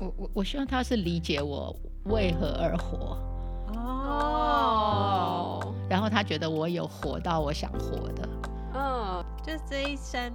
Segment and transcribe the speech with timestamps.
[0.00, 3.18] 我我我希望他是理解我为何而活。
[3.74, 8.28] 哦，然后他觉得我有活到我想活的，
[8.74, 10.32] 嗯，就是这一生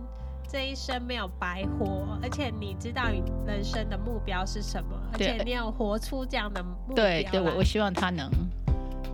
[0.48, 6.96] 这一生没有白活，而且你知道你人生的目标是什么，而且你有活出这样的目标。
[6.96, 8.30] 对对，我我希望他能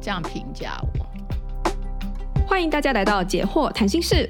[0.02, 1.06] 这样评价我。
[2.48, 4.30] 欢迎大家来到解惑谈心室，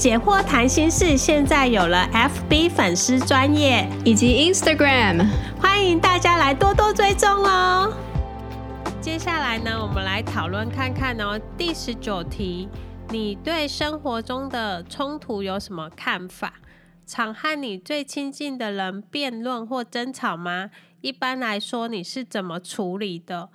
[0.00, 5.28] 解惑谈心事现在有了 FB 粉丝专业以及 Instagram，
[5.60, 7.92] 欢迎大家来多多追踪哦。
[9.02, 11.38] 接下来呢，我们来讨论看看哦。
[11.58, 12.66] 第十九题，
[13.10, 16.54] 你对生活中的冲突有什么看法？
[17.06, 20.70] 常和你最亲近的人辩论或争吵吗？
[21.02, 23.50] 一般来说，你是怎么处理的？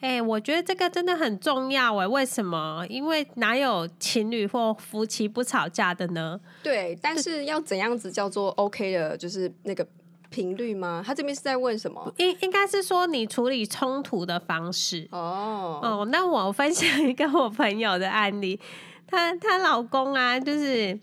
[0.00, 2.84] 哎、欸，我觉得这个真的很重要哎，为什么？
[2.88, 6.38] 因为哪有情侣或夫妻不吵架的呢？
[6.62, 9.86] 对，但是要怎样子叫做 OK 的，就是那个
[10.28, 11.02] 频率吗？
[11.04, 12.12] 他这边是在问什么？
[12.18, 15.08] 应应该是说你处理冲突的方式。
[15.10, 18.60] 哦哦，那我分享一个我朋友的案例，
[19.06, 20.98] 她她老公啊，就是。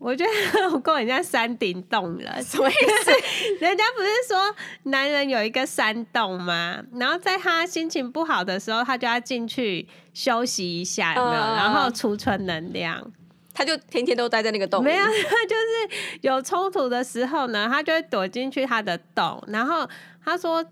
[0.00, 3.10] 我觉得我跟人家山顶洞人，什么意思？
[3.60, 6.82] 人家不是说男人有一个山洞吗？
[6.94, 13.12] 然后在他心情不好的时候，他就要进去休息一下，有没有？Uh, 然后储存能量。
[13.52, 14.84] 他就天天都待在那个洞里。
[14.86, 15.12] 没有，他
[15.46, 19.44] 就是有冲突的时候呢，他就会躲进去他的洞。
[19.48, 19.86] 然后
[20.24, 20.64] 他说。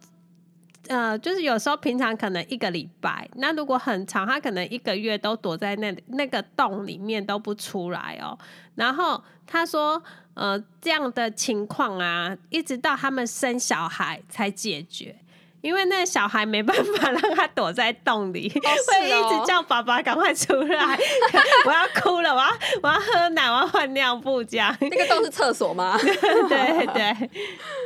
[0.89, 8.37] 呃，就是有时候平常可能一个礼拜，那如果很长，他可能一个月都躲在那那个洞里面都不出来哦。
[8.75, 10.03] 然后他说，
[10.35, 15.17] 呃，这样的情况啊，一直到他们生小孩才解决，
[15.61, 20.99] 因为那个小孩没办法让他躲在洞里，哦哦、会一直叫爸爸赶快出来，
[21.67, 22.49] 我要哭了，我要
[22.83, 24.75] 我要喝奶，我要换尿布，这样。
[24.81, 25.99] 那个洞是厕所吗？
[25.99, 27.31] 对 对。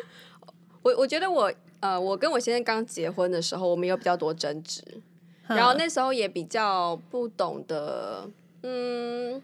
[0.83, 1.53] 我我觉得我。
[1.83, 4.81] 呃，我跟我先生刚结婚的时候，我们有比较多争执，
[5.49, 8.31] 然后那时候也比较不懂得，
[8.63, 9.43] 嗯，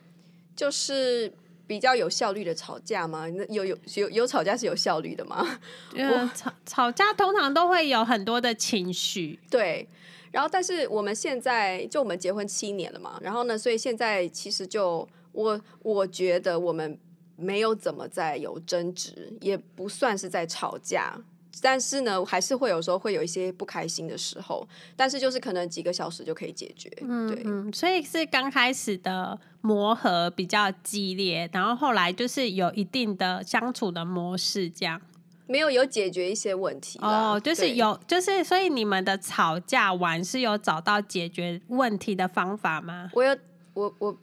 [0.55, 1.33] 就是
[1.67, 3.29] 比较有效率的吵架吗？
[3.29, 5.59] 有有有有吵架是有效率的吗？
[5.95, 9.89] 嗯，吵吵架通常都会有很多的情绪，对。
[10.31, 16.97] 然后，但是我们现在就我们结婚七年了嘛，然后呢，所以现在其实就我我觉得我们
[17.35, 21.19] 没有怎么在有争执，也不算是在吵架。
[21.63, 26.91] 但是呢，还是会有时候会有一些不开心的时候，但是就是可能几个小时就可以解决。
[27.03, 35.01] 嗯，对，嗯，所以是刚开始的磨合比较激烈，然后后来就是有一定的相处的模式，这样
[35.47, 43.11] 没有有解决一些问题哦，就是有，就是所以你们的吵架完是有找到解决问题的方法吗？
[43.15, 43.37] 我有，
[43.75, 44.17] 我我。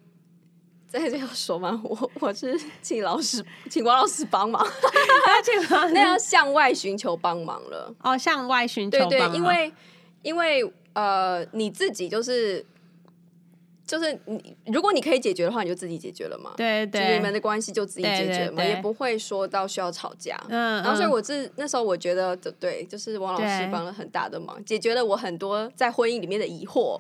[1.00, 1.82] 在这样说吗？
[1.84, 4.66] 我我是请老师， 请王老师帮忙，
[5.94, 7.94] 那要向外寻求帮忙了。
[8.02, 9.10] 哦，向外寻求帮忙。
[9.10, 9.74] 对对，因为
[10.24, 12.66] 因为呃，你自己就是
[13.86, 16.54] 就是你，如果你可以解决的话，你就自己解决了嘛。
[16.58, 20.42] 对对，你们的关系就自己解决了嘛，也不会说到需要吵架。
[20.50, 27.00] 嗯，然后所以我是那时候我觉得，对，就是王老师帮了很大的忙，解决了我很多在婚姻里面的疑惑。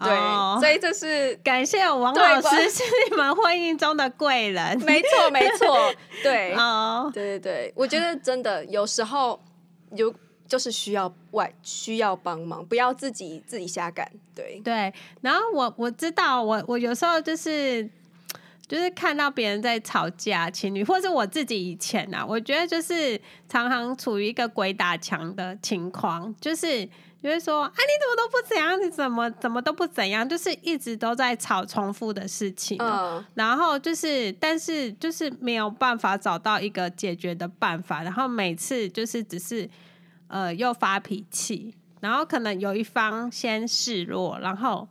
[0.00, 4.78] 对，oh, 所以这是感谢王老师是你们婚姻中的贵人。
[4.84, 7.12] 没错，没错，对， 哦，oh.
[7.12, 9.38] 对对对，我觉得真的有时候
[9.94, 10.12] 有
[10.48, 14.10] 就是需要外需要帮忙，不要自己自己瞎干。
[14.34, 17.88] 对对，然后我我知道，我我有时候就是
[18.66, 26.88] 就是看到别人在吵架，情侣，或是我自己以前啊，我觉得就是常常处于一个鬼打墙的情况，就是。
[27.22, 28.82] 就会说啊，你怎么都不怎样？
[28.82, 30.28] 你怎么怎么都不怎样？
[30.28, 38.02] 就是一直都在吵重复的事情，嗯，然后就是，但是就是没有办法找到一个解决的办法。
[38.02, 39.70] 然后每次就是只是
[40.26, 44.88] 呃又发脾气，然后可能有一方先示弱，然后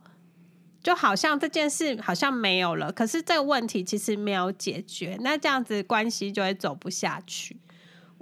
[0.82, 7.58] 就好像这件事好像没有了，可是这个问题其实没有解决，那这样子关系就会走不下去。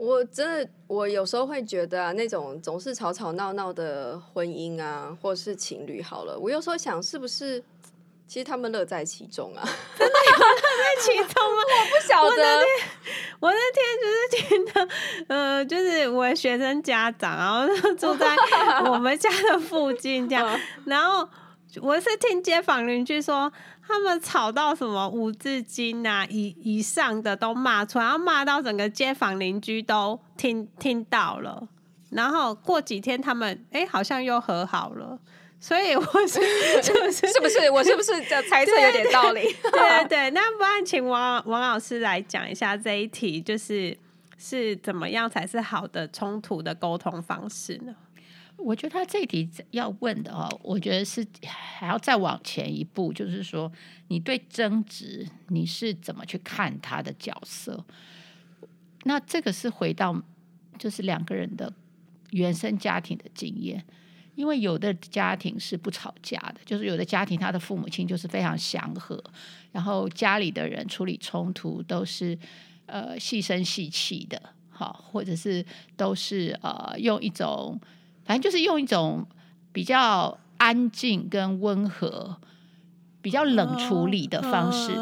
[0.00, 7.62] 我真的，我有时候会觉得啊，那种总是吵吵闹闹的婚姻啊，或是情侣，好了，我有时候想，是不是
[8.26, 9.62] 其实他们乐在其中啊？
[9.98, 11.62] 真的有乐在其中吗？
[11.76, 12.30] 我不晓得。
[12.30, 12.78] 我那天，
[13.40, 14.88] 我那天就是听到，
[15.28, 18.34] 呃，就是我的学生家长，然后住在
[18.90, 21.28] 我们家的附近，这样，然后。
[21.80, 23.52] 我是听街坊邻居说，
[23.90, 31.66] 他们吵到什么五字经啊以以上的都骂出来，然后骂到整个街坊邻居都听听到了，
[32.10, 35.18] 然后过几天他们哎、欸、好像又和好了。
[35.62, 36.40] 所以我是
[36.82, 39.42] 是不是是不是我是不是这猜测有点道理？
[39.42, 43.94] 对对对，那不然请王王老师来讲一下这一题，就是
[44.38, 47.94] 是怎么样才是好的冲突的沟通方式呢？
[48.62, 53.70] 我觉得他这一题要问的哦，我觉得是还要再往前一步，就是说
[54.08, 57.84] 你对争执你是怎么去看他的角色？
[59.04, 60.22] 那这个是回到
[60.78, 61.72] 就是两个人的
[62.30, 63.84] 原生家庭的经验。
[64.36, 69.22] 因为有的家庭是不吵架的，就是有的家庭他的父母亲就是非常祥和，
[69.70, 72.38] 然后家里的人处理冲突都是
[72.86, 74.40] 呃细声细气的，
[74.70, 75.62] 好，或者是
[75.94, 77.78] 都是呃用一种
[78.30, 79.26] 反正就是用一种
[79.72, 82.36] 比较安静跟温和、
[83.20, 84.92] 比较冷处理的方式。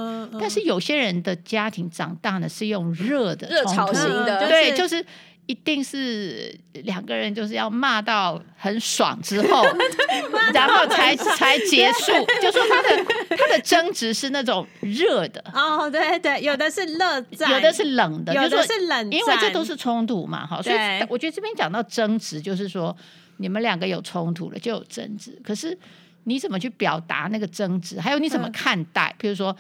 [0.41, 5.05] 但是有些人的家庭长大呢是用热的热炒型的，对，就是。
[5.49, 6.55] 一定是
[6.85, 9.65] 两个人就是要骂到很爽之后，
[10.53, 12.13] 然后才才结束。
[12.43, 20.61] 就说他的他的争执是那种热的哦，对对，有的是热战，有的是冷的，有的是冷，因为这都是冲突嘛，哈。
[20.61, 20.77] 所以
[21.09, 22.95] 我觉得这边讲到争执，就是说
[23.39, 25.77] 你们两个有冲突了就有争执，可是
[26.25, 29.17] 你怎么去表达那个争执，还有你怎么看待？
[29.19, 29.57] 比如说，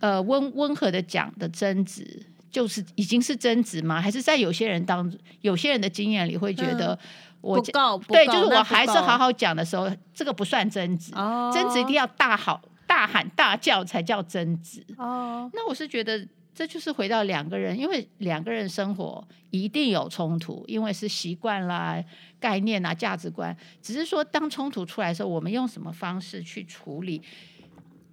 [0.00, 2.22] 呃，温温和的讲的争执。
[2.56, 4.00] 就是已经是争执吗？
[4.00, 5.12] 还是在有些人当
[5.42, 6.98] 有些人的经验里会觉得
[7.42, 7.98] 我、嗯、不够？
[8.08, 11.12] 对，就是我还是好好讲的时候，这个不算争执。
[11.14, 14.82] 哦、争执一定要大好大喊大叫才叫争执。
[14.96, 22.02] 哦，那我是觉得这就是回到两个人，因为两个人生活一定有冲突，因为是习惯啦、
[22.40, 23.54] 概念啊、价值观。
[23.82, 27.20] 只是说当冲突出来的时候，我们用什么方式去处理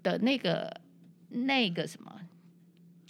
[0.04, 0.70] 的那个
[1.30, 2.14] 那个什么？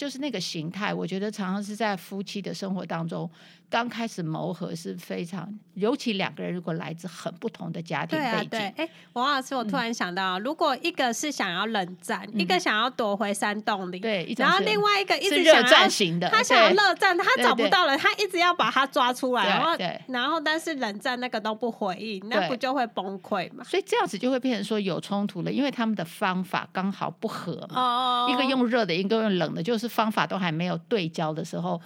[0.04, 3.30] 就是那个形态，我觉得常常是在夫妻的生活当中，
[3.74, 8.50] 刚开始磨合是非常，尤其两个人如果来自很不同的家庭背景。
[8.52, 19.76] 对啊，对，哎，王老师，我突然想到，嗯、如果一个是想要冷战，嗯、一个想要躲回山洞里，对，然后另外一个一直想要热战型的，他想要热战，他找不到了，他一直要把他抓出来，然后
[20.08, 23.64] 然后但是冷战那个都不回应，那不就会崩溃嘛？
[23.64, 27.82] 所以这样子就会变成说有冲突了，因为他们的方法刚好不合嘛。
[27.82, 31.82] 哦，一个用热的，一个用冷的，就是方法都还没有对焦的时候，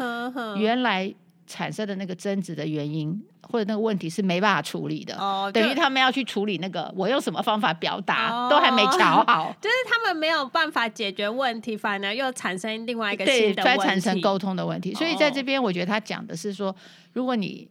[0.58, 1.16] 原来。
[1.48, 14.94] 产生的那个争执的原因或者那个问题是没办法处理的，哦、等于他们要去处理那个我用什么方法表达、哦、都还没调好， 就是他们没有办法解决问题，反而又产生另外一个新的再产生沟通的问题。
[14.94, 16.76] 所以在这边，我觉得他讲的是说，
[17.14, 17.68] 如果你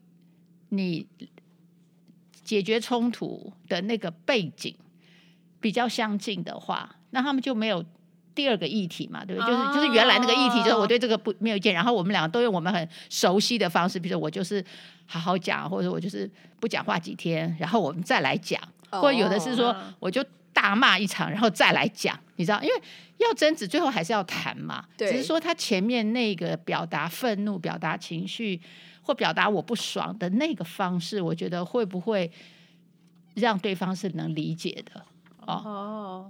[0.70, 1.06] 你
[2.42, 4.74] 解决冲突的那个背景
[5.60, 7.84] 比较相近的话，那他们就没有。
[8.36, 9.50] 第二个议题嘛，对不对？
[9.50, 14.64] 就是就是原来那个议题，就是我对这个不没有意见，然后我们两个都用我们很熟悉的方式，比如说我就是
[15.06, 16.30] 好好讲，或者我就是
[16.60, 18.60] 不讲话几天，然后我们再来讲，
[18.90, 20.22] 或者有的是说我就
[20.52, 22.62] 大骂一场，然后再来讲，你知道？
[22.62, 22.74] 因为
[23.16, 24.84] 要争执，最后还是要谈嘛。
[24.98, 28.60] 只是说他前面那个表达愤怒、表达情绪
[29.02, 32.30] 或表达我不爽的那个方式，我觉得会不会
[33.34, 35.02] 让对方是能理解的？
[35.46, 36.28] 哦。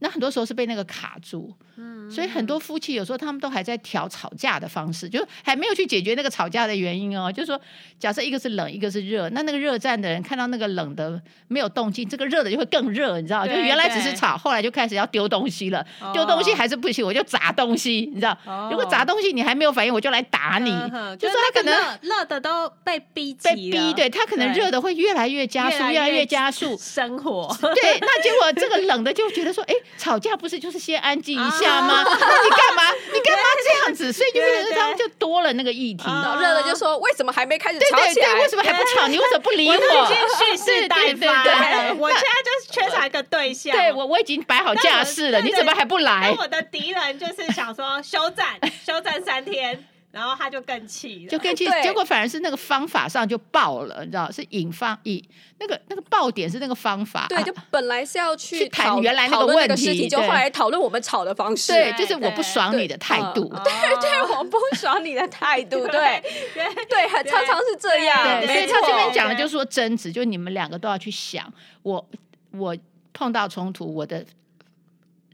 [0.00, 7.32] 那很多时候是被那个卡住，嗯，所以很多夫妻有时候他们都还在调吵架的方式，就还没有去解决那个吵架的原因哦。
[7.32, 7.60] 就是说，
[7.98, 13.46] 假设一个是冷，一个是热，那那个热战的人看到那个冷的没有动静，这个热的就会更热，你知道？
[13.46, 18.36] 就原来只是吵，后来就开始要丢东西了，丢东西还是不行，我就砸东西，你知道？
[18.70, 20.70] 如果砸东西你还没有反应，我就来打你。
[21.18, 27.56] 就是他可能热的都被逼被逼，对他可能热的会越来越加速，越来越加速生活。
[27.60, 29.74] 对，那结果这个冷的就觉得说，哎。
[29.98, 32.04] 吵架不是就是先安静一下吗？
[32.04, 32.82] 那你干嘛？
[33.12, 34.12] 你干嘛这样子？
[34.12, 36.04] 所以就变成他们就多了那个议题。
[36.06, 38.34] 然后热了就说：“为什么还没开始吵起来？
[38.34, 39.06] 为什么还不吵？
[39.08, 41.94] 你为什么不理我？”我已经蓄势待发了。
[41.94, 43.76] 我现在就是缺少一个对象。
[43.76, 45.40] 对我，我已经摆好架势了。
[45.40, 46.34] 你怎么还不来？
[46.38, 48.46] 我的敌人就是想说休战，
[48.86, 49.86] 休战三天。
[50.16, 54.30] 然后他就更气了，就更气，结果反而是那个方法上就爆了，你知道？
[54.30, 55.22] 是引发以
[55.58, 66.22] 那个那个爆点是那个方法，对，就本来是要去谈原来那个问题，就后来讨论我们吵的方式，对，就是我不爽你的态度，对对，我不爽你的态度，对
[66.88, 68.42] 对，很 常常是这样。
[68.46, 72.08] 所以他这边讲的就是说争执，就你们两个都要去想，我
[72.52, 72.74] 我
[73.12, 74.24] 碰到冲突，我的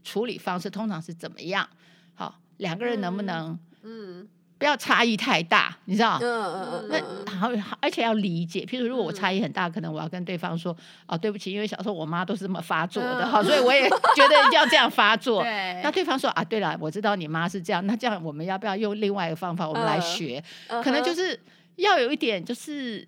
[0.03, 1.69] 处理方式通常是怎么样？
[2.15, 4.27] 好，两个人能不能嗯？
[4.63, 6.17] 不要差异太大，你知道？
[6.21, 7.25] 嗯嗯嗯。
[7.25, 7.51] 那好，
[7.81, 8.61] 而且要理解。
[8.61, 10.73] 譬如如果我差异很大，可能我要跟对方说
[11.05, 15.43] ：“哦，对不起，因为小时候我妈都是这么发作的，哈，所以我也觉得一定要这样发作。
[15.83, 20.41] ”那对方说：“啊，对了，我知道你妈是这样，那这样我们要不要用另外一个方法，我们来学？
[20.81, 21.37] 可能就是
[21.75, 23.05] 要有一点，就是。”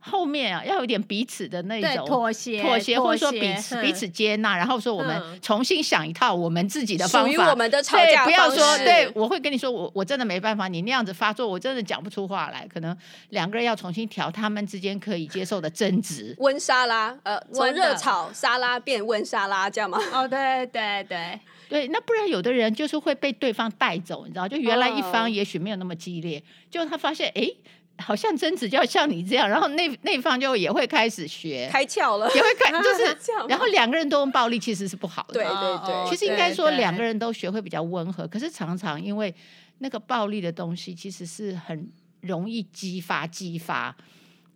[0.00, 8.24] 后面啊，要有点彼此的那种妥协，妥协，或者说彼此彼此接纳，然后说我们重新想一套我们自己的方法，属于我们的吵架方式。
[8.24, 12.66] 不要说，对，我会跟你说，我我真的没办法，你那样子发作，我真的讲不出话来。
[12.72, 12.96] 可能
[13.30, 16.34] 两个人要重新调他们之间可以接受的争执。
[16.38, 19.98] 温沙拉，呃，从热炒沙拉变温沙拉，这样吗？
[20.12, 27.50] 哦，对对对对，那不然有的人就是会被对方带走，你知道，就原来一方也许没有那么激烈，就他发现，哎。
[27.98, 33.16] 好像争执就要像你这样，然后那那方就也会开始学开窍了，也会开 就是，
[33.48, 35.34] 然后两个人都用暴力其实是不好的。
[35.34, 39.34] 对对对，其实应该说两个人都学会比较温和，可是常常因为
[39.78, 41.90] 那个暴力的东西其实是很
[42.20, 43.96] 容易激发激发。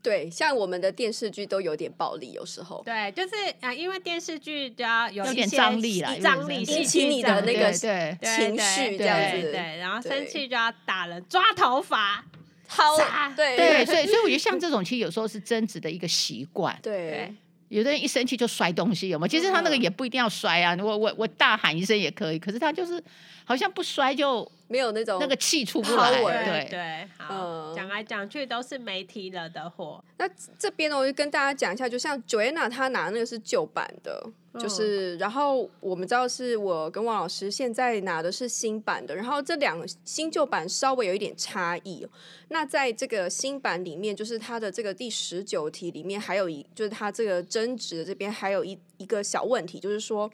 [0.03, 2.83] 对，像我们的电视剧都有点暴力，有时候。
[2.85, 9.53] 对，就是啊，因为电视剧就要有有点张力啦，张力引起你的那个情绪这样子。
[9.53, 12.25] 对，然后生气就要打人，抓头发。
[12.67, 12.97] 好，
[13.37, 16.79] 对对，所以所以我觉得像这种其实有时候是争执的一个习惯。
[16.83, 17.35] 对，
[17.69, 19.29] 有的人一生气就摔东西，有吗？
[19.29, 23.03] 其实他那个也不一定要摔啊，我我我大喊一声也可以，可是他就是
[23.45, 26.23] 好像不摔就没有那种那个气出不来。
[26.23, 30.03] 对对，好，讲来讲去都是媒体惹的祸。
[30.19, 34.31] 那这边呢，我就跟大家讲一下，就像 Joanna 她拿那个是旧版的。
[34.61, 42.07] 就是，然后我们知道是我跟王老师现在拿的是新版的，然后这两个新旧版稍微有一点差异。
[42.49, 50.31] 那在这个新版里面，就是它的这个第十九题里面还有一，就是它这个争执的这边还有一一个小问题，就是说，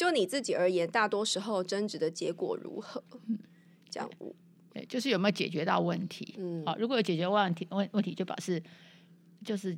[0.00, 3.04] 就你自己而言，大多时候争执的结果如何？
[3.90, 4.08] 这样，
[4.72, 6.34] 对，就是有没有解决到问题？
[6.38, 8.62] 嗯，好，如果有解决问题问问题，就表示
[9.44, 9.76] 就是。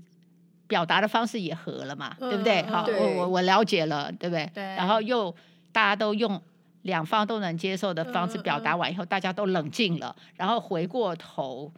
[0.68, 2.62] 表达的方式也合了嘛，嗯、对不对？
[2.62, 4.50] 好，对我我我了解了，对不对？
[4.54, 4.62] 对。
[4.62, 5.34] 然后又
[5.70, 6.40] 大家都用
[6.82, 11.70] 两方都能接受的方式表达完以后，嗯嗯、大家都冷静了，然后回过头。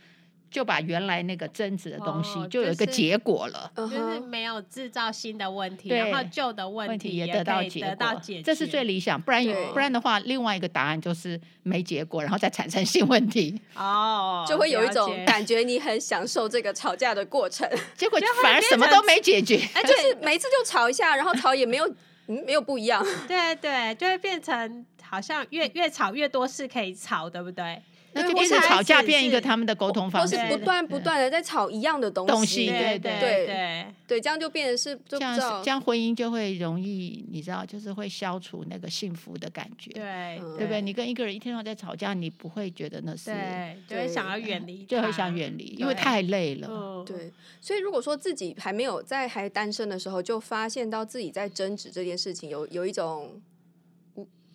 [0.54, 9.20] 就把原来那个争执的东西就有一个结果了，就是没有制造新的问题，然后旧的问题也得到得到解决，这是最理想。
[9.20, 13.61] 不然不然的话，另外一个答案就是没结果，然后再产生新问题。
[13.75, 17.68] 哦，就会有一种感觉，你很享受这个吵架的过程，
[17.99, 21.94] 结果反而什么都没解决，就是每次就吵一下，然后吵也没有
[22.26, 23.04] 没有不一样。
[23.26, 27.82] 对对，就会变成好像越越吵越多事可以吵，对不对？
[28.14, 40.80] 那就变成吵架，变一个他们的沟通方式，或是不断不断的在吵一样的东西，对对对对，这样就变成是这样，这样婚姻就会容易，你知道，就是会消除那个幸福的感觉，对对不对？
[40.80, 47.04] 你跟一个人一天到晚在吵架，你不会觉得那是，对，就会想要远离，就会想远离，因为太累了。
[47.04, 53.40] 对，所以如果说自己还没有在还单身的时候，就发现到自己在争执这件事情，有有一种。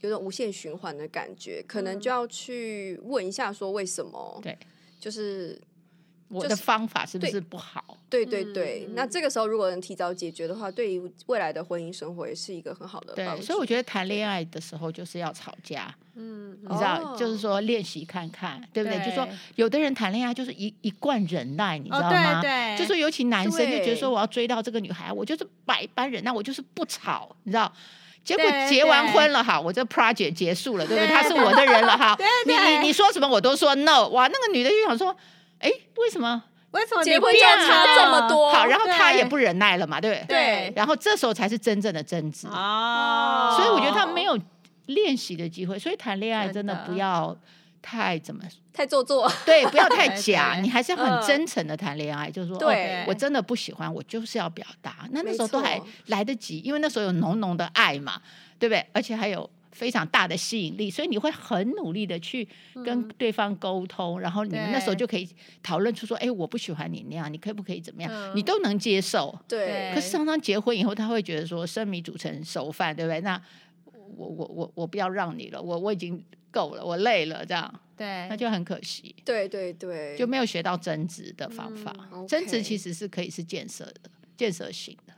[0.02, 4.40] 有种无限循环的感觉，可能就要去问一下，说为什么？
[4.42, 4.58] 对，
[5.00, 5.60] 就是
[6.30, 7.98] 我的方法是不是不好？
[8.10, 13.44] 对对对，那这个时候如果能提早解决的话，对于未来的婚姻生活也是一个很好的方式。
[13.44, 18.98] 所以我觉得谈恋爱的时候就是要吵架，嗯，你知道，就是说练习看看，对不对？
[19.06, 19.28] 就说
[19.58, 22.42] 有的人谈恋爱就是一一贯忍耐，你知道吗？
[22.42, 27.72] 对，就说尤其男生就觉得说我要追到这个女孩，我就是百般忍耐，我就是不吵，你知道。
[28.24, 31.08] 结果结完婚了哈，我这 project 结束了，对不对？
[31.14, 32.16] 他是我的人了哈。
[32.46, 34.08] 你你你说什么我都说 no。
[34.10, 35.16] 哇，那个女的就想说，
[35.60, 36.44] 哎，为什么？
[36.72, 38.52] 为什么结婚就差这么多？
[38.54, 40.28] 好，然后他也不忍耐了嘛，对不对？
[40.28, 40.74] 对。
[40.76, 43.56] 然后这时候才是真正的争执哦。
[43.58, 44.38] 所以我觉得他没有
[44.86, 47.36] 练习的机会，所以谈恋爱真的不要。
[47.82, 48.44] 太怎么
[48.74, 49.32] 太做作？
[49.46, 52.30] 对，不要太 假，你还是要很真诚的谈恋爱。
[52.30, 55.08] 就是说，对，我真的不喜欢，我就是要表达。
[55.12, 58.22] 那那时候都还来得及，因为那时候有浓浓的爱嘛，
[58.58, 58.86] 对不对？
[58.94, 62.48] 而且还有非常大的吸引力，所以你会很努力的去
[62.86, 65.28] 跟对方沟通，然后你们那时候就可以
[65.64, 68.12] 讨论出说，哎，我不喜欢你那样，你可不可以怎么样？
[68.36, 69.38] 你都能接受。
[69.48, 69.92] 对。
[69.94, 73.22] 可是常常结婚以后，他会觉得说，生米煮成熟饭，对不对？
[73.22, 73.42] 那
[74.18, 76.24] 我我我我不要让你了，我我已经。
[76.52, 79.16] 够了，我累了，这样，对，那就很可惜。
[79.24, 81.94] 对对对，就没有学到增值的方法。
[82.12, 85.14] 嗯 okay、争执其实是可以是建设的，建设性的。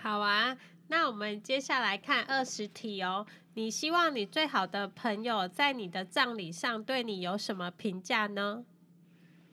[0.00, 0.56] 好啊，
[0.88, 3.26] 那我们接下来看二十题哦。
[3.54, 8.64] 你希望你最好的朋友在你的葬礼上对你有什么评价呢？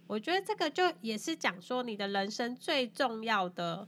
[0.08, 3.88] 我觉得这个就也是讲说你的人生最重要的，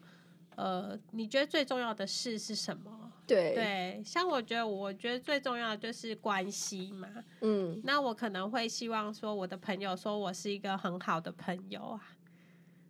[0.55, 3.02] 呃，你觉得最重要的事是什么？
[3.25, 7.07] 对对，像我觉得，我觉得最重要的就是关系嘛。
[7.39, 12.01] 嗯，那我可能会希望说，我的朋友说我是一个很好的朋友啊。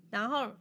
[0.09, 0.51] 然后，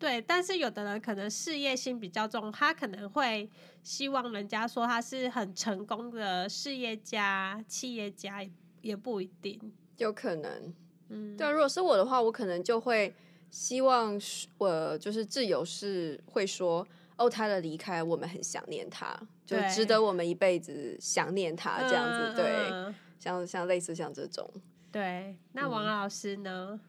[0.00, 3.48] 对，但是有的人可能事业心比较重，他可能会
[3.84, 8.44] 希望人家说他是很成功的事业家、企业家，
[8.82, 10.74] 也不一定，有可能。
[11.08, 13.14] 嗯，对，如果是我的话，我可能就会
[13.48, 14.20] 希望
[14.58, 16.84] 我就是挚友是会说。
[17.20, 22.32] 哦，他的离开，我们很想念他，就值得我们一辈子想念他这样子。
[22.34, 24.50] 对，嗯、像像类似像这种。
[24.90, 26.80] 对，那王老师呢？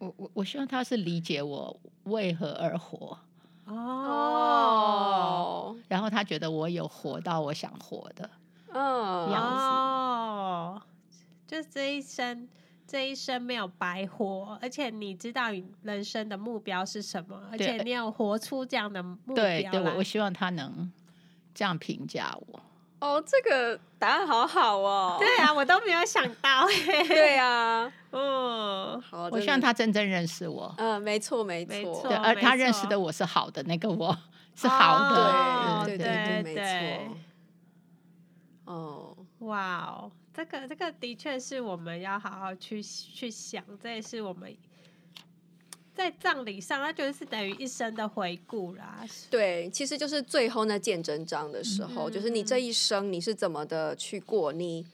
[0.00, 3.18] 嗯、我我我希望他是理解我为何而活。
[3.64, 5.74] 哦。
[5.88, 8.28] 然后他觉得我有活到我想活的。
[8.68, 9.30] 哦。
[9.32, 9.62] 样子。
[9.62, 10.82] 哦。
[11.46, 12.46] 就这一生。
[12.86, 19.34] 这一生没有白活，而且你知道你人生的目标是什么，而且你有活出这样的目标。
[19.34, 20.92] 对，对，我我希望他能
[21.54, 22.60] 这样评价我。
[23.00, 25.16] 哦，这个答案好好哦。
[25.18, 26.66] 对啊，我都没有想到。
[27.08, 30.72] 对啊， 嗯，好，我希望他真正认识我。
[30.78, 32.02] 嗯，没错，没错。
[32.06, 34.16] 对，而他认识的我是好的，那个我
[34.54, 35.84] 是好的。
[35.86, 37.16] 对对对对，没错。
[38.72, 40.12] 哦，哇哦。
[40.34, 44.56] 这个这个的确是我们要好好去去想，这也是我们
[45.94, 49.04] 在葬礼上，那就是等于一生的回顾啦。
[49.30, 54.86] 对，其实就是最后那见真章的时候，嗯、就是你这一生你是怎么的去过，你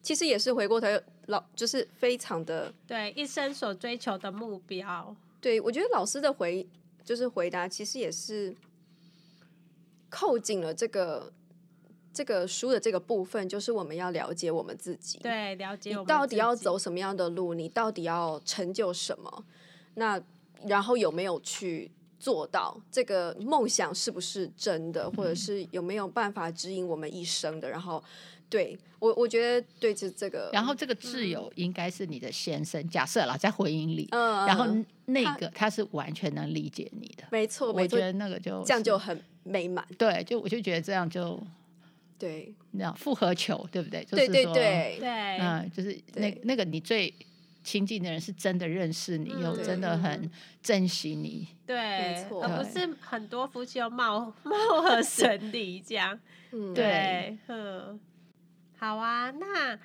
[0.00, 0.86] 其实也是回过头
[1.26, 5.16] 老，就是非常的对一生所追求的目标。
[5.40, 6.64] 对，我觉得老师的回
[7.04, 8.54] 就是回答，其实也是
[10.08, 11.32] 扣紧了这个。
[12.12, 19.44] 这个书的这个部分，就是我们要了解我们自己，对，了解我们你到底要走什么样的路，你到底要成就什么，
[19.94, 20.20] 那
[20.66, 22.76] 然后有没有去做到？
[22.90, 27.70] 这个梦想是不是真的，或者是有没有办法指引我们一生的？
[27.70, 28.02] 然后，
[28.48, 34.66] 对我我觉得对这这个，然后这个挚友应该是你的先生，嗯、假设啦，在婚姻里，嗯，然后
[35.06, 41.40] 那个他，他是完全能理解你的，没错，我觉得那个就这样就很美满，对，就我就觉得这样就。
[42.20, 44.04] 对，那样复合球，对不对？
[44.04, 44.98] 对对对。
[45.00, 47.12] 对，嗯，就是那那个你最
[47.64, 50.30] 亲近的人是真的认识你，又真的很
[50.62, 56.20] 珍惜你，对，而不是很多夫妻又貌 貌合神离这样。
[56.52, 57.98] 嗯，对，嗯，
[58.76, 59.30] 好啊。
[59.30, 59.78] 那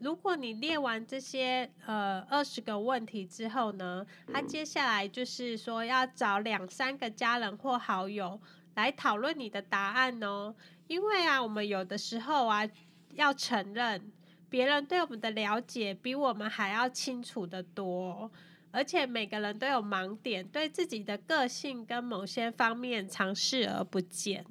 [0.00, 8.40] 如果你列完这些呃二十个问题之后呢，他接下来就是说要找两三个家人或好友
[8.74, 10.54] 来讨论你的答案哦。
[10.88, 12.68] 因为啊，我们有的时候啊，
[13.14, 14.12] 要承认
[14.48, 18.30] 别人对我们的了解比我们还要清楚得多，
[18.70, 24.46] 而且每个人都有盲点，对自己的个性跟某些方面常视而不见。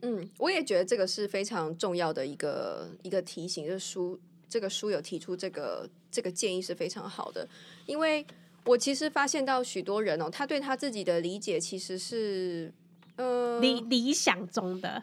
[0.00, 7.48] 嗯，我也觉得这个是非常重要的一个一个提醒，就是书这个书有提出这个这个建议是非常好的，
[7.86, 8.26] 因为
[8.64, 12.72] 我其实发现到许多人哦，他对他自己的理解其实是。
[13.16, 15.02] 呃，理理想中的，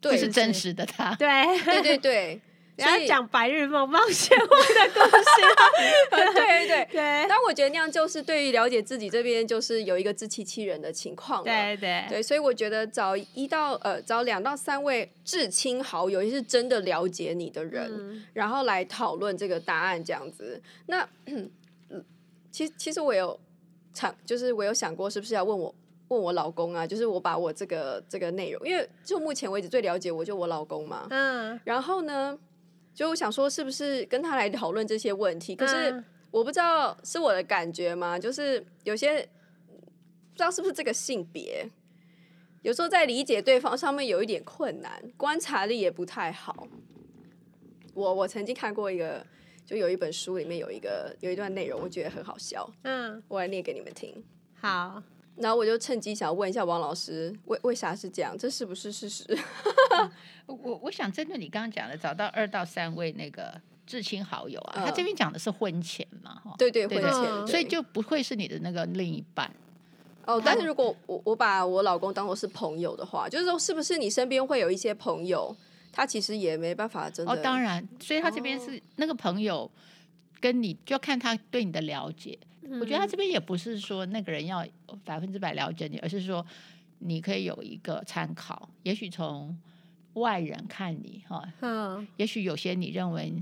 [0.00, 1.26] 对，是真实的他，对
[1.64, 2.40] 对对对，
[2.76, 5.24] 然后 讲白日梦冒险王的故事，
[6.10, 7.26] 对对对 对。
[7.28, 12.22] 但我觉得那样就是对于了解自己这边，就是有一个自欺欺人的情况了，对对对。
[12.22, 20.60] 所以我觉得找一到呃找两到三位至亲好友，也是真的了解你的人，嗯、然后来讨论这个答案这样子。
[20.86, 21.48] 那嗯，
[22.50, 23.38] 其实其实我有
[23.92, 25.72] 想，就是我有想过，是不是要问我。
[26.08, 32.38] 问我老公啊，就是我把我这个这个内容，因为就目前为止最了解我就我老公嘛，嗯，然后呢，
[32.94, 38.18] 就我想说是不是跟他来讨论这些问题，可是我不知道是我的感觉吗？
[38.18, 39.22] 就是有些
[40.32, 41.66] 不知道是不是这个性别，
[42.62, 46.68] 有时候在理解对方上面有一点困难，观察力也不太好。
[47.94, 49.24] 我我曾经看过一个，
[49.64, 54.22] 就有一本书里面有一个有一段内容，我觉得很好笑，嗯，我来念给你们听，
[54.60, 55.02] 好。
[55.36, 58.36] 然后我就趁机想问一下王老师，为为啥是这样？
[58.38, 59.24] 这是不是事实？
[59.98, 60.10] 嗯、
[60.46, 69.50] 我我想针对你刚刚讲的，找到二到三位那个至亲好友啊，嗯、他这边讲的是婚前嘛，哈，对对，婚前，对所以就不会是你的那个另一半。
[70.26, 75.54] 哦，但是如果我我把我老公当做是朋友的话，就是说，是不是你身边会有一些朋友，
[75.92, 77.32] 他其实也没办法真的？
[77.32, 79.70] 哦，当然，所以他这边是那个朋友
[80.40, 82.38] 跟你，就要看他对你的了解。
[82.80, 84.66] 我觉得他这边也不是说那个人要
[85.04, 86.44] 百分之百了解你，而是说
[86.98, 88.68] 你可以有一个参考。
[88.82, 89.56] 也许从
[90.14, 93.32] 外人看你哈，嗯，也许有些你认为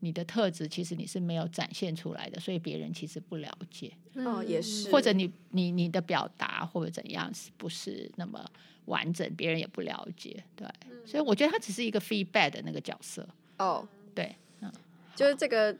[0.00, 3.92] 你的特质其实你是没有展现出来的，所以别人其实不了解。
[4.16, 8.44] 哦，也是，或者你你你的表达或者怎样是不是那么
[8.84, 10.44] 完整，别人也不了解。
[10.54, 10.68] 对，
[11.04, 13.26] 所以我觉得他只是一个 feedback 的那个角色。
[13.58, 14.72] 哦，对，嗯，
[15.16, 15.76] 就是这个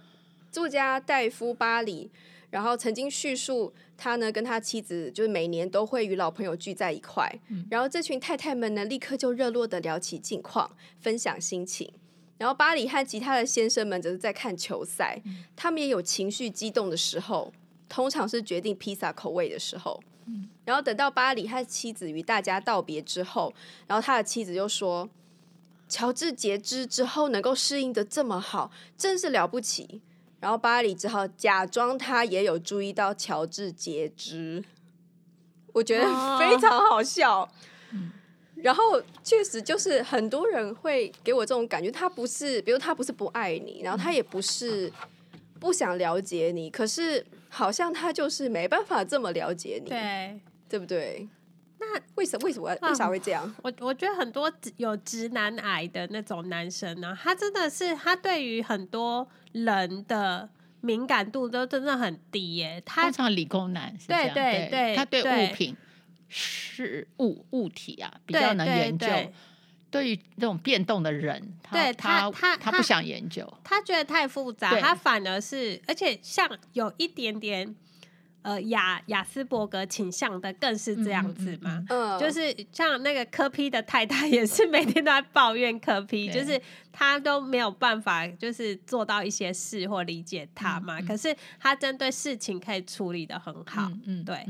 [0.50, 2.10] 作家戴夫巴里。
[2.54, 11.92] 然后曾经叙述他呢，跟他妻子就是每年都会与老朋友聚在一块，嗯、然后这群太太们呢，立刻就热络的聊起近况，分享心情。
[12.38, 17.52] 然后巴里和其他的先生们则是在看球赛，嗯、他们也有情绪激动的时候，
[17.88, 20.00] 通常是决定披萨口味的时候。
[20.26, 23.52] 嗯、然后等到巴里和妻子与大家道别之后，
[23.88, 25.08] 然后他的妻子就说
[25.90, 30.00] ：“乔治截肢之后能够适应的这么好，真是了不起。”
[30.40, 34.62] 然后巴里只好假装他也有注意到乔治截肢，
[35.72, 36.04] 我觉得
[36.38, 37.40] 非常好笑。
[37.40, 37.48] 哦、
[38.56, 44.92] 然后确实就是很多人会给我这种感觉，他不是，比如他不是不爱你，然后他也不是
[45.58, 51.26] 不想了解你，可是好像他就是没办法这么了解你，对，对不对？
[51.92, 53.54] 那为什么为什么为啥会这样？
[53.62, 60.48] 我我觉得很多有直男癌的那种男生呢、啊，他真的是他对于很多人的
[60.80, 62.82] 敏感度都真的很低耶。
[62.84, 65.76] 他通常理工男对对对，他对物品、
[66.28, 69.06] 事物、物体啊比较能研究。
[69.90, 77.76] 对于这种变动的人，对他他他不想研究，他觉得太复杂，他反而是而且像有一点点。
[78.44, 86.60] 呃，雅雅斯伯格倾向的更是这样子嘛，嗯，就是像那个柯 P 的太太也是每天都在抱怨柯 P，就是
[86.92, 94.46] 他都没有办法就是做到一些事或理解他嘛，嗯嗯、可是他针对事情可以处理的很好，嗯，嗯对。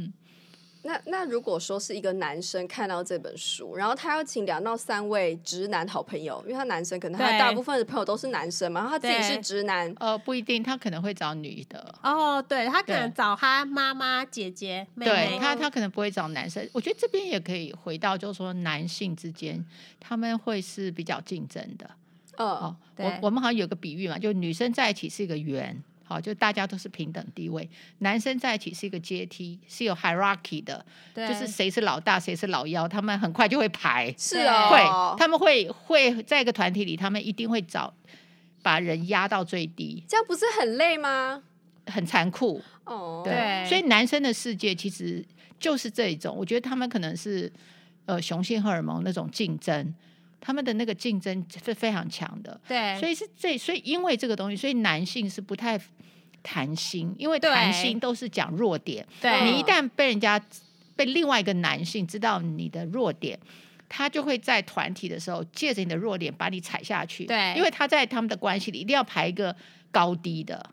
[0.85, 11.95] 嗯那那如果说是一个男生看到这本书，然后他要请两到三位直男好朋友，因为他男生可能他大部分的朋友都是男生嘛，然后他自己是直男，呃，不一定，他可能会找女的。
[12.03, 15.11] 哦，对，他可能找他妈妈、姐姐、妹妹。
[15.11, 16.69] 对他，他可能不会找男生。
[16.75, 19.65] 我觉得这边也可以回到，就是说男性之间
[19.99, 21.91] 他们会是比较竞争的。
[22.37, 25.83] 哦，哦我我们好像有个比喻嘛，就女生在一起是一个圆。
[26.15, 37.93] 好，就大家都是平等地位，男生在一起是一个阶梯，是有 hierarchy 的，就是谁是老大，谁是老幺，他们很快就会排，是哦，会，他们会会在一个团体里，他们一定会找
[38.63, 41.43] 把人压到最低，这样不是很累吗？
[41.87, 45.25] 很残酷哦，对，对所以男生的世界其实
[45.59, 47.53] 就是这一种，我觉得他们可能是
[48.07, 49.93] 呃雄性荷尔蒙那种竞争。
[50.47, 55.81] 他们的那个竞争是非常强的，对，所以是这，所以因为这个东西，所以男性是不太
[56.43, 59.07] 谈心，因为谈心都是讲弱点。
[59.23, 60.39] 对，你一旦被人家
[60.95, 63.39] 被另外一个男性知道你的弱点，
[63.89, 67.25] 他就会在团体的时候借着你的弱点把你踩下去。
[67.25, 69.57] 对，因为他在他们的关系里一定要排一个
[69.91, 70.71] 高低的。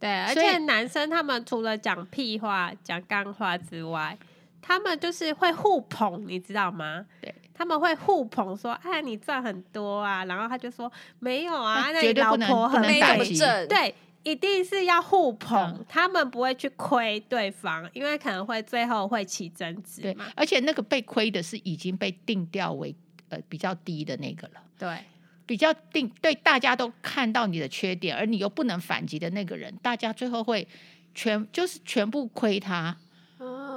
[0.00, 4.18] 对，而且男生他们除了讲屁话、讲干话之外，
[4.60, 7.06] 他们就是会互捧，你知道吗？
[7.20, 7.32] 对。
[7.58, 13.92] 他们会互捧说：“哎，你赚很多啊！”然后他就说：“没有啊，那你老婆很没怎么挣。”对，
[14.22, 20.26] 一定是要互捧，嗯、他们不会去亏对方，因为可能会最后会起争执嘛。
[20.36, 22.94] 而且那个被亏的是已经被定调为
[23.28, 24.62] 呃比较低的那个了。
[24.78, 24.96] 对，
[25.44, 30.68] 比较定对大家都看到你的缺点，而你又不能反击的那个人，大家最后会
[31.12, 32.96] 全就是全部亏他。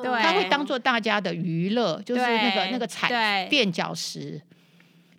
[0.01, 4.41] 对他会当做大家的娱乐，就是那个那个踩垫脚石，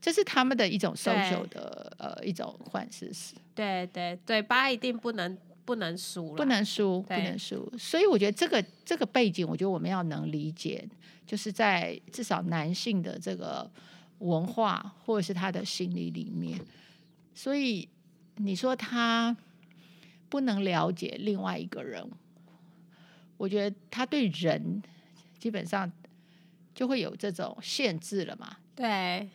[0.00, 3.34] 这是他们的一种 social 的呃一种换事实。
[3.54, 7.72] 对对，嘴巴一定不能不能输，不能输，不能输。
[7.78, 10.86] 所以我觉得这个这个背景，我觉得我们要能理解，
[11.26, 13.70] 就是在至少男性的这个
[14.18, 16.58] 文化或者是他的心理里面。
[17.34, 17.88] 所以
[18.36, 19.36] 你说他
[20.28, 22.06] 不能了解另外一个人。
[23.42, 24.80] 我觉得他对人
[25.36, 25.90] 基本上
[26.72, 29.28] 就会有这种限制了嘛，对，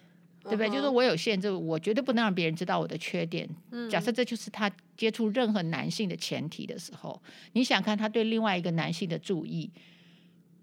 [0.43, 0.69] 对不对？
[0.69, 3.45] 就是我有限制，我绝对不能让别人知道我的缺点。
[3.71, 9.69] 嗯，假设这就是他接触任何男性的前提的时候，你想看他对另外一个男性的注意，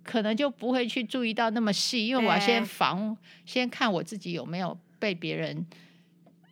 [0.03, 5.67] 可能就不会去注意到那么细，因为我要先防，先看我自己有没有被别人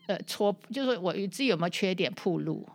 [0.08, 2.68] 呃戳，就是我自己有没有缺点暴露。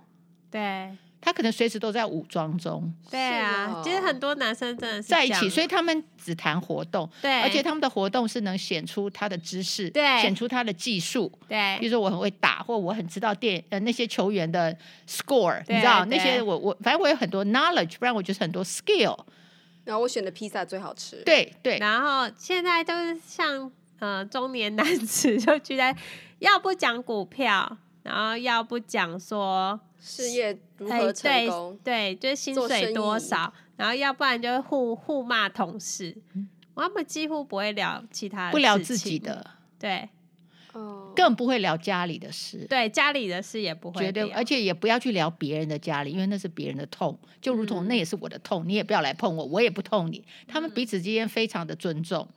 [0.49, 0.97] 对。
[1.27, 14.73] 他可能随时都在武装中，对啊，哦、其实很多男生真的是在一起，所以他们只谈活动，对，而且他们的活动是能显出他的知识，对，显出他的技术，对，比如说我很会打，或我很知道电呃那些球员的
[15.05, 19.19] score，你知道那些我我反正我有很多 knowledge，不然我就是很多 skill，
[19.83, 25.93] 然后我选的披萨最好吃，对对，然后现在都是像呃中年男子就居然
[26.39, 27.77] 要不讲股票。
[28.07, 39.45] 然后要不讲说事业如何成功，哎、对，对，就是薪水多少，然后要不然就互互骂同事，嗯、我们几乎不会聊其他的，不聊自己的，
[39.77, 40.09] 对。
[41.15, 50.23] 更不会聊家里的事，对家里的事也不会，绝对，而且也不要去聊别人的家里，因为那是别人的痛，就如同那也是我的痛，嗯、你也不要来碰我，我也不痛你。
[50.47, 52.27] 他们彼此之间非常的尊重，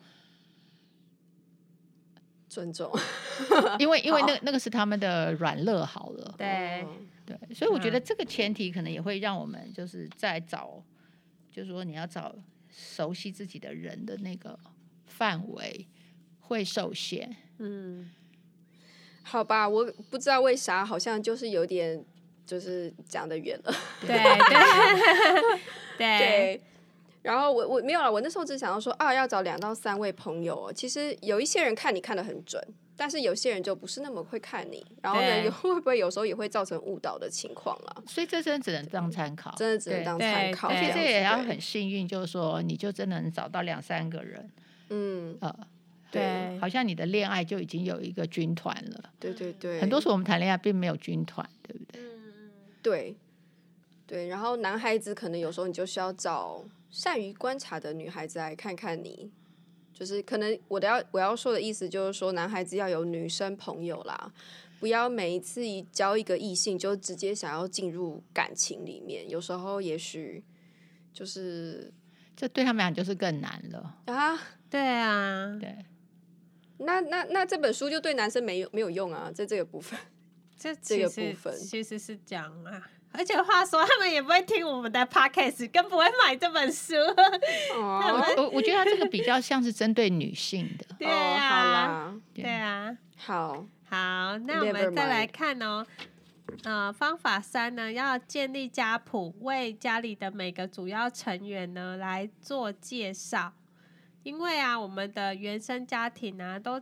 [2.50, 2.92] 尊重，
[3.78, 6.84] 因为因为那那个是他们的软肋好了，对。
[7.24, 10.82] 对，所以我觉得这个前提可能也会让我们就是在找，
[11.48, 12.34] 就是说你要找
[12.68, 14.58] 熟悉自己的人的那个
[15.06, 15.86] 范围
[16.40, 18.10] 会受限，嗯。
[19.22, 22.04] 好吧，我不知道为啥，好像就是有点，
[22.44, 23.72] 就是讲的远了。
[24.00, 24.18] 对对。
[25.98, 26.60] 对，对。
[27.22, 30.72] 然后我我没有了，我那时候只想要说啊，要找两到三位朋友。
[30.74, 32.62] 其实有一些人看你看得很准，
[32.96, 34.84] 但是有些人就不是那么会看你。
[35.02, 38.02] 然后呢， 会不会有时候也会造成误导的情况了？
[38.06, 40.68] 所以这真的只能当参考，真的只能当参考。
[40.68, 44.50] 而且这也要很幸运，就是说你就真的能找到两三个人。
[44.88, 45.54] 嗯呃。
[46.12, 49.10] 对，好像你的恋爱就已经有一个军团了。
[49.20, 52.02] 对对对，很多时候我们谈恋爱并没有军团，对不对？
[52.02, 52.50] 嗯，
[52.82, 53.16] 对，
[54.10, 54.26] 对。
[54.26, 59.30] 然后男孩子可能有时候你就需要找善于观察的女孩子来看看你，
[59.94, 64.32] 就是可能我的要我要说的意思就是说，男孩子要有女生朋友啦，
[64.80, 70.42] 不要每一次一交一个异性就直接想要进入感情里面，有时候也许
[71.12, 71.92] 就是
[72.34, 74.36] 这对他们俩就是更难了啊！
[74.68, 75.86] 对啊，对。
[76.78, 79.98] 那那那这本书就对男生没有没有用啊，在这个部分，
[80.56, 86.94] 这这个部分其实是讲啊，而且话说他们也不会听我们的 podcast，更不会买这本书。
[87.74, 90.86] 哦， 我我觉得他这个比较像是针对女性的。
[90.98, 95.84] 对啊，好，对啊，好好，那我们再来看哦，
[96.62, 103.52] 呃，方法三呢，要建立家谱，为家里的每个主要成员呢来做介绍。
[104.22, 106.80] 因为啊，我们的原生家庭啊，都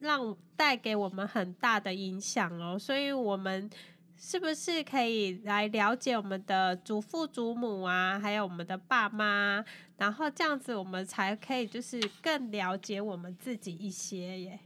[0.00, 3.70] 让带给我们很大的影响哦，所以我们
[4.18, 9.64] 是不是可以来了解我们的祖父祖母啊，还有我们的爸妈，
[9.96, 14.60] 然后这样子我们才可以就是更了解我们自己一些耶。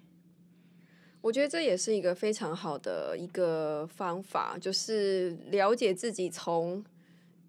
[1.20, 6.84] 我觉得这也是一个非常好的一个方法，就是了解自己从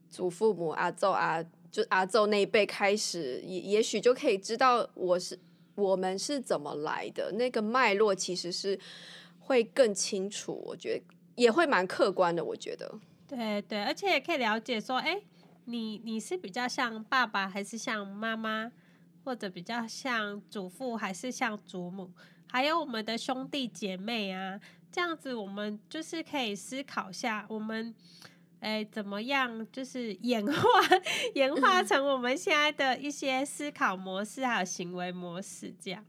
[0.09, 1.43] 祖父母阿祖啊。
[1.71, 5.39] 就阿祖那一辈开始，也也许就可以知道我是
[5.73, 8.77] 我们是怎么来的，那个脉络其实是
[9.39, 11.03] 会更清楚，我觉得
[11.41, 12.43] 也会蛮客观的。
[12.43, 15.21] 我觉得，对对，而且也可以了解说，哎，
[15.65, 18.71] 你你是比较像爸爸，还是像妈妈，
[19.23, 22.11] 或者比较像祖父，还是像祖母，
[22.47, 24.59] 还有我们的兄弟姐妹啊，
[24.91, 27.93] 这样子我们就是可以思考下我们。
[28.61, 29.65] 哎，怎么样？
[29.71, 30.53] 就是演化
[31.33, 36.05] 演化成我们现在的一些思考模式，还有行为模式，这样。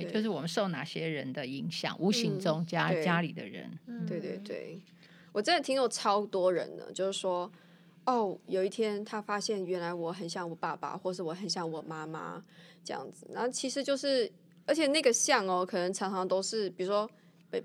[0.00, 3.70] 对，就是我们受哪些人的影响，无形中家、嗯、家里的人。
[4.06, 4.80] 对对对，
[5.32, 7.50] 我真的听过超多人呢，就是说，
[8.06, 12.42] 哦，有一天他发现原来我很像我爸爸，或是我很像我妈妈
[12.84, 13.26] 这样子。
[13.32, 14.30] 然后其实就是，
[14.66, 17.08] 而且那个像哦，可能常常都是，比如说。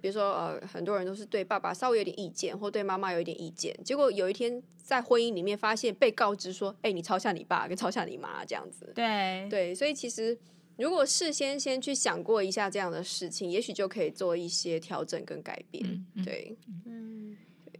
[0.02, 3.74] 比如说，呃，很多人都是对爸爸稍微有点意见，或对妈妈有一点意见。
[3.86, 10.38] 结果有一天在婚姻里面发现，被告知说：“哎，你超像你爸，跟超像你妈这样子。”对对，所以其实
[10.78, 15.84] 如果事先先去想过一下这样的事情，也许就可以做一些调整跟改变。
[16.16, 17.36] 嗯、对，嗯，
[17.66, 17.80] 对。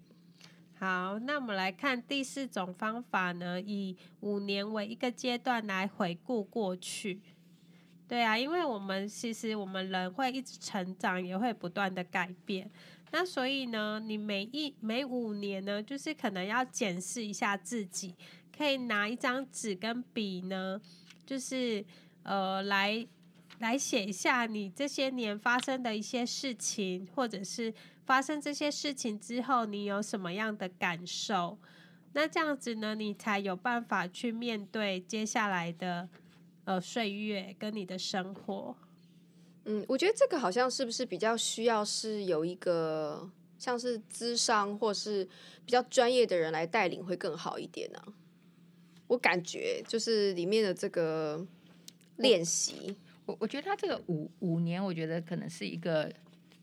[0.80, 7.22] 好，那我们来看第四种方法呢，以五年为一个阶段来回顾过去。
[8.08, 12.70] 对啊，因为我们其实我们人会一直成长，也会不断的改变。
[13.12, 18.16] 那所以呢，你每一每五年呢，就是可能要检视一下自己，
[18.58, 20.80] 可以拿一张纸跟笔呢，
[21.26, 21.84] 就是
[22.28, 23.08] 呃来
[23.58, 27.74] 来写一下你这些年发生的一些事情，或者是
[28.06, 31.58] 发生这些事情之后，你有什么样的感受？
[32.14, 36.08] 那这样子呢，你才有办法去面对接下来的。
[36.68, 38.76] 呃，岁月跟你的生活，
[39.64, 45.24] 嗯，我觉得这个好像是不是比较需要是有一个像是资商或是
[45.66, 48.04] 比较专业的人来带领会更好一点呢？
[49.08, 51.48] 我感觉就是里面的这个
[52.18, 56.12] 练习，我我觉得他这个五五年，我觉得可能是一个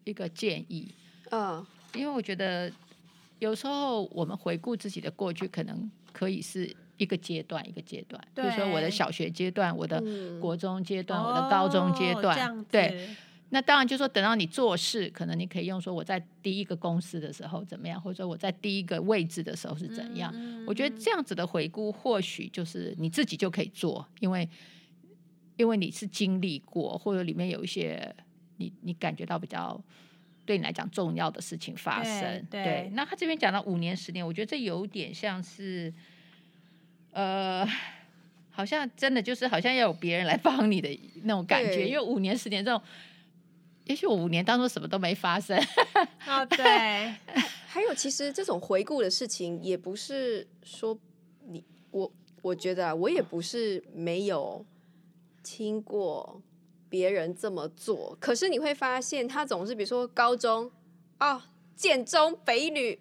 [0.04, 0.88] 一个建议，
[1.30, 1.64] 嗯，
[1.94, 2.70] 因为我觉得
[3.38, 6.74] 有时候我们回顾自己的过去，可能可以是。
[6.96, 10.00] 一个阶段一个阶段，比如说我的小学阶段，我的
[10.40, 13.08] 国中阶段，我的高中阶段，对。
[13.50, 20.32] 那当然就是说等到你做事，可能你可以用说我在第一个公司的时候怎么样，或者说我在第一个位置的时候是怎样。
[20.36, 24.48] 嗯、我觉得这样子的回顾，或许就是你自己就可以做，因为
[25.56, 28.14] 因为你是经历过，或者里面有一些
[28.56, 29.82] 你你感觉到比较
[30.44, 32.46] 对你来讲重要的事情发生。
[32.50, 35.92] 对，对那他这边讲到五年、十年，我觉得这有点像是
[37.12, 37.66] 呃。
[38.56, 40.88] 好像真的就是好像要有别人来帮你的
[41.24, 42.80] 那种感觉，因为五年十年这种，
[43.86, 45.58] 也许我五年当中什么都没发生。
[46.24, 46.64] 哦， 对。
[47.66, 50.96] 还有，其实这种回顾的事情，也不是说
[51.48, 52.12] 你我，
[52.42, 54.64] 我觉得啊，我也不是没有
[55.44, 56.42] 听过
[56.88, 58.16] 别人这么做。
[58.18, 60.68] 可是你会发现，他总是比如说高中
[61.20, 61.40] 哦，
[61.76, 62.98] 建中北女，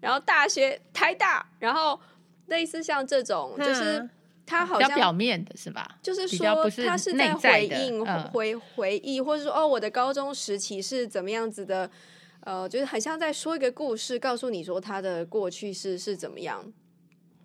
[0.00, 2.00] 然后大学台大，然后
[2.46, 4.10] 类似像这种就是。
[4.44, 5.98] 他好像表面的是吧？
[6.02, 11.88] 就是说，他是在回应、回回忆，或者说，哦，我的高中时期是怎么样子的？
[12.40, 16.70] 呃，就是很像在说一个故事，告诉你说他的过去是是怎么样。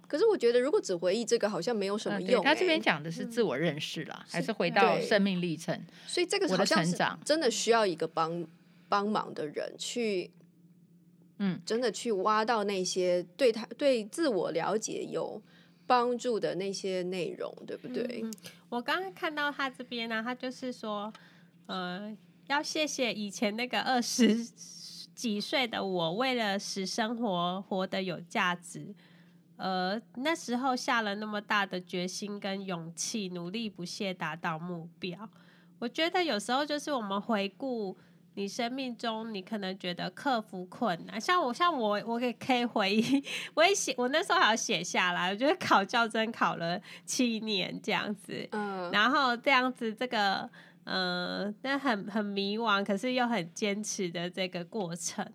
[0.07, 2.45] 可是我觉得，如果只回忆这个，好像没有什么用、欸。
[2.45, 5.79] 他这边讲的是自我认识啦，嗯、还是回到生命历程？
[6.07, 8.47] 所以这个好像是真的需要一个帮
[8.87, 10.31] 帮忙的人去，
[11.39, 15.41] 嗯，真的去挖到那些对他对自我了解有。
[15.89, 18.19] 帮助的那些内容，对不对？
[18.21, 18.33] 嗯、
[18.67, 21.13] 我刚刚看到他这边呢、啊，他就是说，
[21.65, 22.13] 呃，
[22.47, 24.45] 要谢谢以前那个二十
[25.15, 28.93] 几岁的我，为了使生活活得有价值，
[29.57, 35.29] 呃，那时候下了那么大的决心跟勇气，努力不懈达到目标。
[35.79, 37.97] 我觉得有时候就是我们回顾。
[38.39, 43.23] 你生命中，你可能觉得克服困难，像我，像我，我也可以回忆，
[43.55, 45.31] 我也写，我那时候还要写下来。
[45.31, 50.47] 我觉得考教真考了七年这样子，嗯，然后这样子，这个，
[50.83, 55.27] 嗯、呃，那很很迷惘，可是又很坚持的这个过程。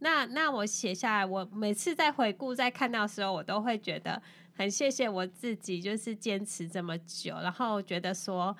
[0.00, 4.20] 那那我写下来，我每次在回顾、在看到的时候，我都会觉得
[4.54, 8.56] 很谢谢我自己，就是坚持这么久，然后觉得说。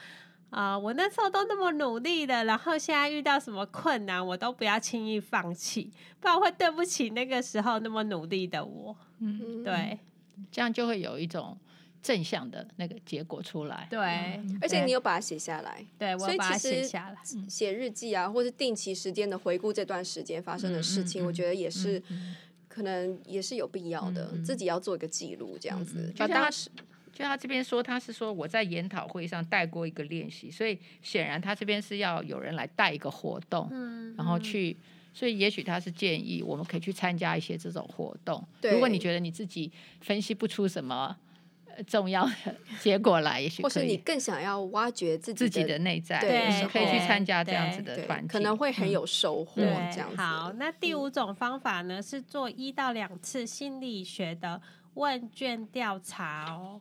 [0.51, 8.97] 啊，uh, 我那时候都那么努力的，然后现在遇到什么困难，我都不要轻易放弃，不然会对不起那个时候那么努力的我。
[9.19, 9.99] 嗯，对，
[10.51, 11.55] 这样就会有一种
[12.09, 13.87] 正向的那个结果出来。
[13.91, 13.99] 对，
[14.63, 17.17] 而且你有把它写下来，对，我把它写下来，
[17.47, 22.35] 写日记啊，或是定期时间的回顾这段时间发生的事情，嗯、我觉得也是，嗯、
[22.67, 26.11] 可能也是有必要的，嗯、自己要做一个记录，这样子。
[26.17, 26.71] 就当时。
[27.13, 34.77] 就他这边说，他是说我在研讨会上带过一个练习，所以显然他这边是要有人来带一个活动，嗯，然后去，
[35.13, 38.41] 所以也许他是建议我们可以去参加一些这种活动。
[38.61, 39.69] 对如果你觉得你自己
[40.01, 41.17] 分析不出什么
[41.87, 42.33] 重要的
[42.81, 49.63] 结果来，也许或是你更想要挖掘自己自己的内在，对，可以去参加这样子的团体，可能会很有收获。
[49.63, 50.17] 嗯、这样子。
[50.17, 54.61] 好，那第五种方法呢，是做一到两次心理学的
[54.95, 56.81] 问卷调查哦。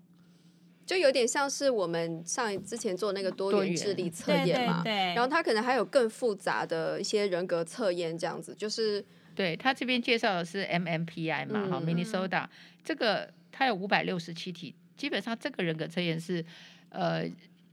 [0.86, 9.06] 就有点像是我们上之前做那个多元智力测验嘛，对对对，然后他可能还有更复杂的一些人格测验，这样子就是
[9.36, 12.48] 对他这边介绍的是 MMPI 嘛，好，Minnesota
[12.86, 16.44] 这个它有五百六十七题，基本上这个人格测验是
[16.90, 17.24] 呃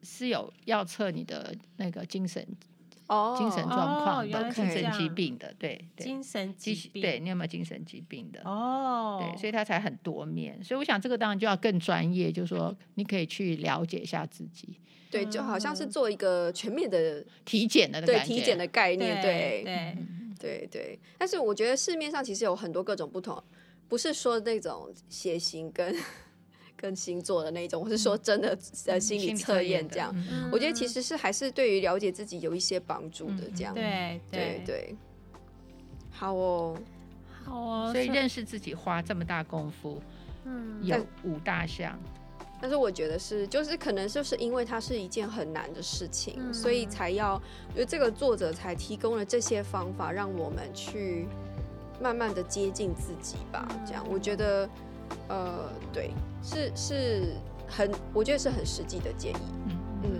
[0.02, 2.46] 是有要测你的那个精神。
[3.06, 8.40] 哦，精神状况的精神疾病的，对，精神疾病，对，你有没有精神疾病的？
[8.46, 19.96] 哦，对，所以他才很多面，所以我想这个当然就要更专业，就是说你可以去了解一下自己，对，就好像是做一个全面的体检的对体检的概念，对对
[20.40, 20.98] 对对。
[21.18, 23.44] 但是我觉得市面上其实有很多各种不同，
[23.86, 25.94] 不是说那种血型跟。
[26.84, 33.72] 跟星座的那种，我是说真的呃心理测验这样，嗯、我觉得其实是还是对于了解自己有一些帮助的这样。
[33.74, 34.96] 嗯、对对对，
[36.10, 36.76] 好哦，
[37.42, 39.98] 好哦，所以认识自己花这么大功夫，
[40.44, 41.98] 嗯，有五大项。
[42.60, 51.26] 但是我觉得是，就是可能就是因为它是一件很难的事情，嗯、所以才要，我觉得这个作者才提供了这些方法，让我们去
[51.98, 53.66] 慢慢的接近自己吧。
[53.86, 54.68] 这样，我觉得。
[55.28, 56.12] 呃，对，
[56.42, 57.36] 是是
[57.68, 59.36] 很，我觉得是很实际的建议。
[59.66, 60.10] 嗯嗯。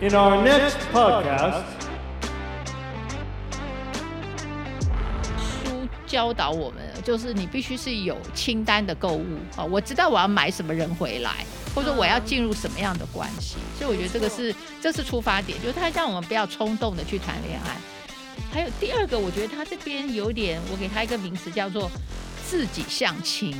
[0.00, 1.62] In our next podcast，
[5.38, 9.24] 书教导我们，就是你必须是有清单的购物
[9.56, 11.46] 啊，我知道我要买什么人回来。
[11.74, 17.76] 或者说我要进入什么样的关系，所以我觉得这个是这是出发点，就是他让我们不要冲动的去谈恋爱。
[18.52, 21.90] 还有第二个，我觉得他这边有点，我给他一个名词叫做
[22.48, 23.52] 自自己相亲。